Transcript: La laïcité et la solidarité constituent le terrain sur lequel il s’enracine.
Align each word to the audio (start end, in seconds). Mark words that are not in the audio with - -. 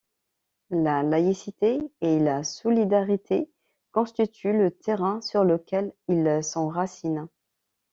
La 0.71 1.03
laïcité 1.03 1.79
et 2.01 2.17
la 2.17 2.43
solidarité 2.43 3.51
constituent 3.91 4.57
le 4.57 4.71
terrain 4.71 5.21
sur 5.21 5.43
lequel 5.43 5.93
il 6.07 6.43
s’enracine. 6.43 7.27